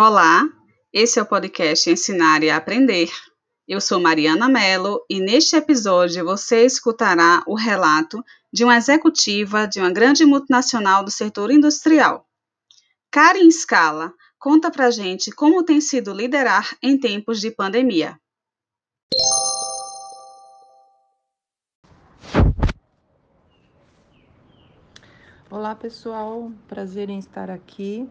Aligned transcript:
Olá, 0.00 0.48
esse 0.92 1.18
é 1.18 1.22
o 1.22 1.26
podcast 1.26 1.90
Ensinar 1.90 2.44
e 2.44 2.50
Aprender. 2.50 3.10
Eu 3.66 3.80
sou 3.80 3.98
Mariana 3.98 4.48
Mello 4.48 5.04
e 5.10 5.18
neste 5.18 5.56
episódio 5.56 6.24
você 6.24 6.64
escutará 6.64 7.42
o 7.48 7.56
relato 7.56 8.24
de 8.52 8.62
uma 8.62 8.76
executiva 8.76 9.66
de 9.66 9.80
uma 9.80 9.90
grande 9.90 10.24
multinacional 10.24 11.02
do 11.02 11.10
setor 11.10 11.50
industrial. 11.50 12.24
Karen 13.10 13.50
Scala 13.50 14.14
conta 14.38 14.70
pra 14.70 14.88
gente 14.92 15.32
como 15.32 15.64
tem 15.64 15.80
sido 15.80 16.12
liderar 16.12 16.76
em 16.80 16.96
tempos 16.96 17.40
de 17.40 17.50
pandemia. 17.50 18.16
Olá 25.50 25.74
pessoal, 25.74 26.52
prazer 26.68 27.10
em 27.10 27.18
estar 27.18 27.50
aqui 27.50 28.08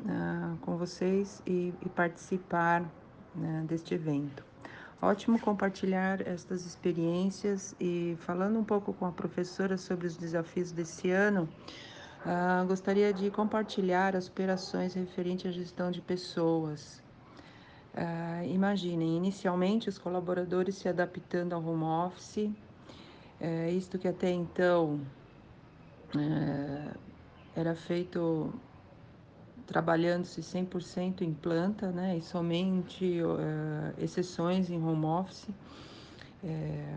uh, 0.00 0.35
com 0.56 0.76
vocês 0.76 1.42
e, 1.46 1.72
e 1.82 1.88
participar 1.88 2.82
uh, 2.82 3.64
deste 3.66 3.94
evento. 3.94 4.44
Ótimo 5.00 5.38
compartilhar 5.38 6.26
estas 6.26 6.64
experiências 6.64 7.76
e 7.78 8.16
falando 8.20 8.58
um 8.58 8.64
pouco 8.64 8.94
com 8.94 9.04
a 9.04 9.12
professora 9.12 9.76
sobre 9.76 10.06
os 10.06 10.16
desafios 10.16 10.72
desse 10.72 11.10
ano, 11.10 11.48
uh, 12.24 12.66
gostaria 12.66 13.12
de 13.12 13.30
compartilhar 13.30 14.16
as 14.16 14.28
operações 14.28 14.94
referentes 14.94 15.46
à 15.46 15.52
gestão 15.52 15.90
de 15.90 16.00
pessoas. 16.00 17.02
Uh, 17.96 18.44
imaginem, 18.46 19.16
inicialmente 19.16 19.88
os 19.88 19.96
colaboradores 19.96 20.76
se 20.76 20.86
adaptando 20.86 21.54
ao 21.54 21.64
home 21.64 21.84
office, 21.84 22.50
uh, 23.40 23.68
isto 23.70 23.98
que 23.98 24.06
até 24.06 24.30
então 24.30 25.00
uh, 26.14 26.98
era 27.54 27.74
feito 27.74 28.52
trabalhando-se 29.66 30.40
100% 30.40 31.22
em 31.22 31.34
planta, 31.34 31.90
né, 31.90 32.16
e 32.16 32.22
somente 32.22 33.20
uh, 33.20 33.92
exceções 33.98 34.70
em 34.70 34.82
home 34.82 35.04
office. 35.04 35.48
É, 36.44 36.94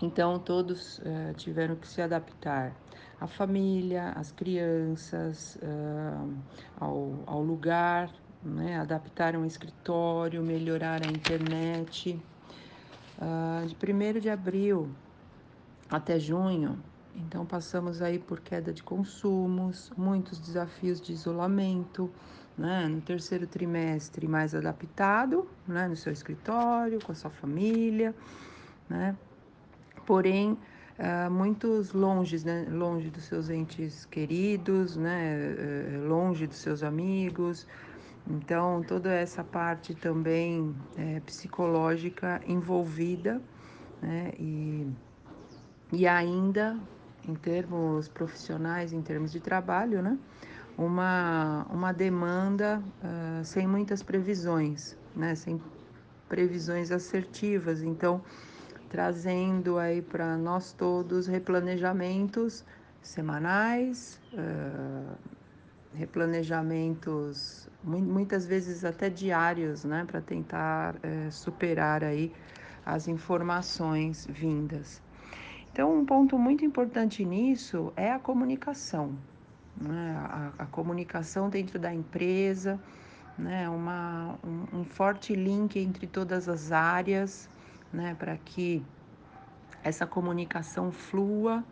então, 0.00 0.38
todos 0.38 0.98
uh, 0.98 1.34
tiveram 1.36 1.76
que 1.76 1.86
se 1.86 2.00
adaptar 2.00 2.74
à 3.20 3.26
família, 3.26 4.12
às 4.16 4.32
crianças, 4.32 5.56
uh, 5.56 6.34
ao, 6.80 7.12
ao, 7.26 7.42
lugar, 7.42 8.10
né, 8.42 8.78
adaptaram 8.78 9.42
o 9.42 9.46
escritório, 9.46 10.42
melhorar 10.42 11.02
a 11.04 11.06
internet. 11.06 12.18
de 13.66 13.76
1 13.76 14.20
de 14.20 14.30
abril 14.30 14.88
até 15.90 16.18
junho, 16.18 16.82
então, 17.14 17.44
passamos 17.44 18.00
aí 18.02 18.18
por 18.18 18.40
queda 18.40 18.72
de 18.72 18.82
consumos, 18.82 19.92
muitos 19.96 20.38
desafios 20.38 21.00
de 21.00 21.12
isolamento, 21.12 22.10
né? 22.56 22.86
No 22.88 23.00
terceiro 23.00 23.46
trimestre, 23.46 24.28
mais 24.28 24.54
adaptado, 24.54 25.48
né? 25.66 25.88
No 25.88 25.96
seu 25.96 26.12
escritório, 26.12 26.98
com 27.04 27.12
a 27.12 27.14
sua 27.14 27.30
família, 27.30 28.14
né? 28.88 29.16
Porém, 30.06 30.52
uh, 30.98 31.30
muitos 31.30 31.92
longe, 31.92 32.44
né? 32.44 32.66
Longe 32.70 33.10
dos 33.10 33.24
seus 33.24 33.50
entes 33.50 34.04
queridos, 34.04 34.96
né? 34.96 35.56
Uh, 35.98 36.08
longe 36.08 36.46
dos 36.46 36.58
seus 36.58 36.82
amigos. 36.82 37.66
Então, 38.28 38.82
toda 38.86 39.12
essa 39.12 39.42
parte 39.42 39.94
também 39.94 40.76
é, 40.96 41.20
psicológica 41.20 42.40
envolvida, 42.46 43.40
né? 44.00 44.32
E, 44.38 44.86
e 45.92 46.06
ainda 46.06 46.78
em 47.28 47.34
termos 47.34 48.08
profissionais, 48.08 48.92
em 48.92 49.02
termos 49.02 49.32
de 49.32 49.40
trabalho, 49.40 50.02
né? 50.02 50.18
Uma, 50.76 51.66
uma 51.70 51.92
demanda 51.92 52.82
uh, 53.02 53.44
sem 53.44 53.66
muitas 53.66 54.02
previsões, 54.02 54.96
né? 55.14 55.34
Sem 55.34 55.60
previsões 56.28 56.90
assertivas. 56.90 57.82
Então, 57.82 58.22
trazendo 58.88 59.78
aí 59.78 60.00
para 60.00 60.36
nós 60.36 60.72
todos 60.72 61.26
replanejamentos 61.26 62.64
semanais, 63.02 64.20
uh, 64.32 65.16
replanejamentos 65.94 67.68
muitas 67.82 68.46
vezes 68.46 68.84
até 68.84 69.08
diários, 69.08 69.84
né, 69.84 70.04
para 70.06 70.20
tentar 70.20 70.96
uh, 70.96 71.30
superar 71.30 72.04
aí 72.04 72.32
as 72.84 73.08
informações 73.08 74.26
vindas. 74.30 75.02
Então, 75.80 75.96
um 75.96 76.04
ponto 76.04 76.38
muito 76.38 76.62
importante 76.62 77.24
nisso 77.24 77.90
é 77.96 78.12
a 78.12 78.18
comunicação, 78.18 79.14
né? 79.80 80.14
a, 80.14 80.64
a 80.64 80.66
comunicação 80.66 81.48
dentro 81.48 81.78
da 81.78 81.90
empresa, 81.90 82.78
né? 83.38 83.66
Uma, 83.66 84.38
um, 84.44 84.80
um 84.80 84.84
forte 84.84 85.34
link 85.34 85.78
entre 85.78 86.06
todas 86.06 86.50
as 86.50 86.70
áreas, 86.70 87.48
né? 87.90 88.14
para 88.18 88.36
que 88.36 88.84
essa 89.82 90.06
comunicação 90.06 90.92
flua 90.92 91.64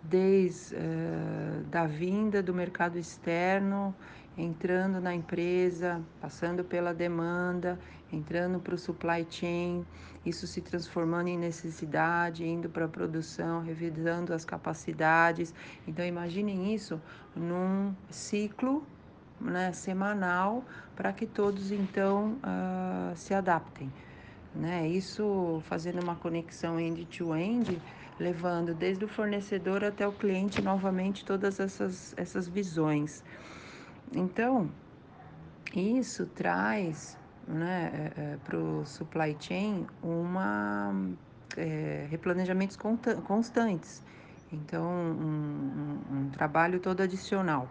desde 0.00 0.76
uh, 0.76 1.64
da 1.64 1.88
vinda 1.88 2.40
do 2.40 2.54
mercado 2.54 2.96
externo, 2.96 3.92
entrando 4.36 5.00
na 5.00 5.14
empresa, 5.14 6.02
passando 6.20 6.62
pela 6.62 6.92
demanda, 6.92 7.78
entrando 8.12 8.60
para 8.60 8.74
o 8.74 8.78
supply 8.78 9.26
chain, 9.28 9.84
isso 10.24 10.46
se 10.46 10.60
transformando 10.60 11.28
em 11.28 11.38
necessidade, 11.38 12.46
indo 12.46 12.68
para 12.68 12.84
a 12.84 12.88
produção, 12.88 13.62
revisando 13.62 14.34
as 14.34 14.44
capacidades. 14.44 15.54
Então 15.86 16.04
imaginem 16.04 16.74
isso 16.74 17.00
num 17.34 17.94
ciclo 18.10 18.84
né, 19.40 19.72
semanal 19.72 20.64
para 20.94 21.12
que 21.12 21.26
todos 21.26 21.70
então 21.70 22.38
uh, 22.42 23.16
se 23.16 23.34
adaptem. 23.34 23.92
Né? 24.54 24.88
Isso 24.88 25.62
fazendo 25.66 26.02
uma 26.02 26.16
conexão 26.16 26.80
end-to-end, 26.80 27.72
-end, 27.72 27.80
levando 28.18 28.74
desde 28.74 29.04
o 29.04 29.08
fornecedor 29.08 29.84
até 29.84 30.08
o 30.08 30.12
cliente 30.12 30.62
novamente 30.62 31.24
todas 31.24 31.60
essas, 31.60 32.14
essas 32.16 32.48
visões. 32.48 33.22
Então, 34.12 34.70
isso 35.74 36.26
traz 36.26 37.18
né, 37.46 38.12
é, 38.16 38.20
é, 38.20 38.36
para 38.44 38.58
o 38.58 38.84
supply 38.84 39.36
chain 39.38 39.86
uma 40.02 40.94
é, 41.56 42.06
replanejamentos 42.10 42.76
constantes. 43.24 44.02
Então, 44.52 44.84
um, 44.84 46.00
um, 46.10 46.16
um, 46.18 46.30
trabalho 46.30 46.80
todo 46.80 47.00
adicional. 47.00 47.68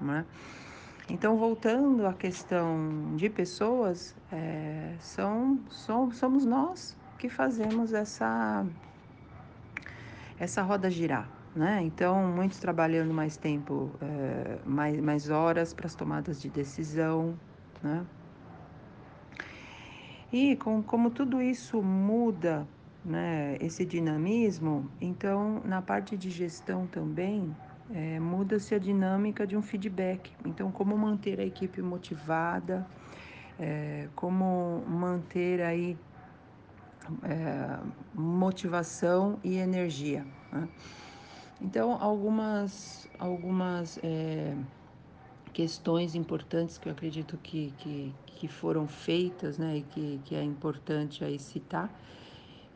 Né? 0.00 0.24
Então, 1.08 1.36
voltando 1.36 2.06
à 2.06 2.12
questão 2.12 3.16
de 3.16 3.28
pessoas, 3.28 4.14
é, 4.30 4.94
são, 5.00 5.58
são, 5.70 6.10
somos 6.12 6.44
nós 6.44 6.96
que 7.18 7.28
fazemos 7.28 7.92
essa, 7.92 8.64
essa 10.38 10.62
roda 10.62 10.90
girar. 10.90 11.39
Né? 11.54 11.82
Então, 11.82 12.22
muitos 12.26 12.58
trabalhando 12.58 13.12
mais 13.12 13.36
tempo, 13.36 13.90
é, 14.00 14.58
mais, 14.64 15.00
mais 15.00 15.30
horas 15.30 15.74
para 15.74 15.86
as 15.86 15.94
tomadas 15.94 16.40
de 16.40 16.48
decisão. 16.48 17.34
Né? 17.82 18.06
E 20.32 20.54
com, 20.56 20.82
como 20.82 21.10
tudo 21.10 21.42
isso 21.42 21.82
muda, 21.82 22.66
né, 23.04 23.56
esse 23.60 23.84
dinamismo, 23.84 24.88
então 25.00 25.60
na 25.64 25.80
parte 25.82 26.16
de 26.16 26.30
gestão 26.30 26.86
também 26.86 27.54
é, 27.92 28.20
muda-se 28.20 28.74
a 28.74 28.78
dinâmica 28.78 29.46
de 29.46 29.56
um 29.56 29.62
feedback. 29.62 30.32
Então, 30.44 30.70
como 30.70 30.96
manter 30.96 31.40
a 31.40 31.44
equipe 31.44 31.82
motivada, 31.82 32.86
é, 33.58 34.08
como 34.14 34.84
manter 34.86 35.60
aí 35.60 35.98
é, 37.24 37.78
motivação 38.14 39.38
e 39.42 39.56
energia. 39.56 40.24
Né? 40.52 40.68
Então, 41.60 41.92
algumas, 42.00 43.06
algumas 43.18 43.98
é, 44.02 44.56
questões 45.52 46.14
importantes 46.14 46.78
que 46.78 46.88
eu 46.88 46.92
acredito 46.92 47.36
que, 47.38 47.72
que, 47.72 48.14
que 48.24 48.48
foram 48.48 48.88
feitas, 48.88 49.58
né, 49.58 49.78
e 49.78 49.82
que, 49.82 50.20
que 50.24 50.34
é 50.34 50.42
importante 50.42 51.22
aí 51.22 51.38
citar. 51.38 51.92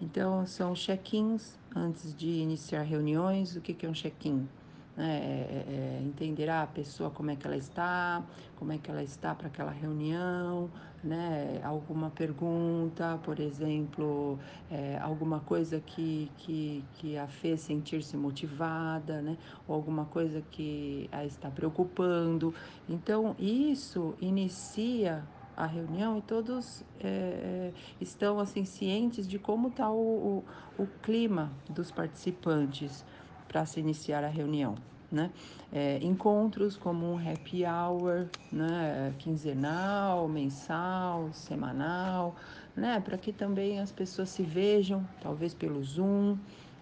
Então, 0.00 0.44
são 0.46 0.74
check-ins 0.74 1.60
antes 1.76 2.12
de 2.12 2.28
iniciar 2.28 2.82
reuniões. 2.82 3.54
O 3.56 3.60
que, 3.60 3.72
que 3.72 3.86
é 3.86 3.88
um 3.88 3.92
check-in? 3.92 4.48
Né, 4.94 5.08
é, 5.08 5.20
é, 5.20 6.00
é 6.00 6.02
entender 6.02 6.50
a 6.50 6.66
pessoa 6.66 7.08
como 7.10 7.30
é 7.30 7.36
que 7.36 7.46
ela 7.46 7.56
está, 7.56 8.22
como 8.56 8.72
é 8.72 8.78
que 8.78 8.90
ela 8.90 9.02
está 9.02 9.34
para 9.34 9.46
aquela 9.46 9.70
reunião, 9.70 10.70
né? 11.02 11.60
Alguma 11.64 12.10
pergunta, 12.10 13.18
por 13.24 13.40
exemplo, 13.40 14.38
é, 14.70 14.98
alguma 14.98 15.40
coisa 15.40 15.80
que, 15.80 16.30
que, 16.38 16.84
que 16.94 17.18
a 17.18 17.26
fez 17.26 17.60
sentir-se 17.60 18.16
motivada, 18.16 19.20
né? 19.20 19.36
Ou 19.66 19.74
alguma 19.74 20.04
coisa 20.04 20.42
que 20.50 21.08
a 21.10 21.24
está 21.24 21.50
preocupando. 21.50 22.54
Então, 22.88 23.34
isso 23.38 24.14
inicia 24.20 25.24
a 25.56 25.66
reunião 25.66 26.16
e 26.18 26.22
todos 26.22 26.84
é, 27.00 27.72
estão 28.00 28.38
assim 28.38 28.64
cientes 28.64 29.28
de 29.28 29.38
como 29.38 29.68
está 29.68 29.90
o, 29.90 30.44
o, 30.78 30.82
o 30.82 30.86
clima 31.02 31.52
dos 31.68 31.90
participantes 31.90 33.04
para 33.52 33.66
se 33.66 33.78
iniciar 33.78 34.24
a 34.24 34.28
reunião. 34.28 34.74
né? 35.10 35.30
É, 35.70 35.98
encontros 36.02 36.74
como 36.74 37.04
um 37.12 37.18
happy 37.18 37.64
hour, 37.66 38.28
né? 38.50 39.12
Quinzenal, 39.18 40.26
mensal, 40.26 41.30
semanal, 41.34 42.34
né? 42.74 42.98
Para 42.98 43.18
que 43.18 43.30
também 43.30 43.78
as 43.78 43.92
pessoas 43.92 44.30
se 44.30 44.42
vejam, 44.42 45.06
talvez 45.20 45.52
pelo 45.52 45.84
Zoom, 45.84 46.38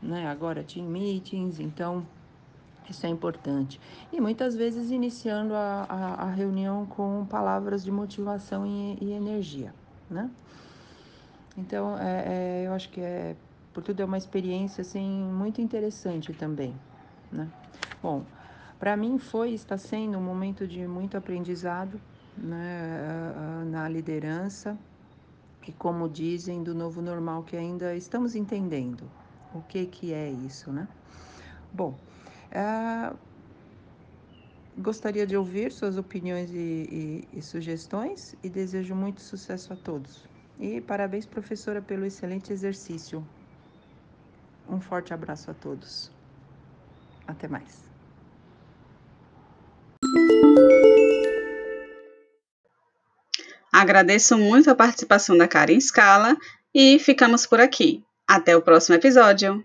né? 0.00 0.28
Agora 0.28 0.62
team 0.62 0.86
meetings, 0.86 1.58
então 1.58 2.06
isso 2.88 3.04
é 3.04 3.08
importante. 3.08 3.80
E 4.12 4.20
muitas 4.20 4.54
vezes 4.54 4.92
iniciando 4.92 5.54
a, 5.54 5.86
a, 5.88 6.14
a 6.26 6.30
reunião 6.30 6.86
com 6.86 7.26
palavras 7.28 7.82
de 7.84 7.90
motivação 7.90 8.64
e, 8.64 8.98
e 9.00 9.12
energia, 9.12 9.74
né? 10.08 10.30
Então, 11.56 11.98
é, 11.98 12.62
é, 12.62 12.66
eu 12.68 12.72
acho 12.72 12.88
que 12.88 13.00
é, 13.00 13.36
por 13.72 13.82
tudo 13.82 14.00
é 14.00 14.04
uma 14.04 14.18
experiência 14.18 14.82
assim 14.82 15.08
muito 15.08 15.60
interessante 15.60 16.32
também, 16.32 16.74
né? 17.30 17.48
Bom, 18.02 18.24
para 18.78 18.96
mim 18.96 19.18
foi 19.18 19.52
está 19.52 19.78
sendo 19.78 20.18
um 20.18 20.22
momento 20.22 20.66
de 20.66 20.86
muito 20.86 21.16
aprendizado, 21.16 22.00
né, 22.36 23.64
na 23.66 23.88
liderança 23.88 24.76
e 25.66 25.72
como 25.72 26.08
dizem 26.08 26.62
do 26.62 26.74
novo 26.74 27.00
normal 27.00 27.42
que 27.42 27.56
ainda 27.56 27.94
estamos 27.94 28.34
entendendo 28.34 29.04
o 29.54 29.62
que 29.62 29.86
que 29.86 30.12
é 30.12 30.30
isso, 30.30 30.72
né? 30.72 30.88
Bom, 31.72 31.94
uh, 32.52 33.16
gostaria 34.78 35.26
de 35.26 35.36
ouvir 35.36 35.70
suas 35.70 35.96
opiniões 35.96 36.50
e, 36.50 37.24
e, 37.32 37.38
e 37.38 37.42
sugestões 37.42 38.34
e 38.42 38.48
desejo 38.48 38.94
muito 38.94 39.20
sucesso 39.20 39.72
a 39.72 39.76
todos. 39.76 40.24
E 40.58 40.80
parabéns, 40.80 41.26
professora, 41.26 41.80
pelo 41.80 42.04
excelente 42.04 42.52
exercício. 42.52 43.24
Um 44.72 44.80
forte 44.80 45.12
abraço 45.12 45.50
a 45.50 45.54
todos. 45.54 46.10
Até 47.28 47.46
mais. 47.46 47.82
Agradeço 53.70 54.38
muito 54.38 54.70
a 54.70 54.74
participação 54.74 55.36
da 55.36 55.46
Karen 55.46 55.78
Scala 55.78 56.34
e 56.74 56.98
ficamos 56.98 57.44
por 57.44 57.60
aqui. 57.60 58.02
Até 58.26 58.56
o 58.56 58.62
próximo 58.62 58.94
episódio. 58.94 59.62